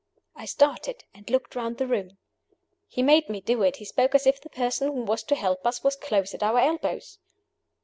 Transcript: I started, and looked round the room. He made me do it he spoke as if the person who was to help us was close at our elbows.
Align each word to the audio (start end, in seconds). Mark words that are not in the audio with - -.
I 0.35 0.45
started, 0.45 1.03
and 1.13 1.29
looked 1.29 1.53
round 1.55 1.77
the 1.77 1.85
room. 1.85 2.17
He 2.87 3.03
made 3.03 3.29
me 3.29 3.39
do 3.39 3.61
it 3.61 3.75
he 3.75 3.85
spoke 3.85 4.15
as 4.15 4.25
if 4.25 4.41
the 4.41 4.49
person 4.49 4.87
who 4.87 5.03
was 5.03 5.21
to 5.25 5.35
help 5.35 5.67
us 5.67 5.83
was 5.83 5.95
close 5.95 6.33
at 6.33 6.41
our 6.41 6.57
elbows. 6.57 7.19